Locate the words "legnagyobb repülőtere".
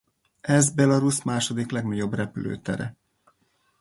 1.71-2.97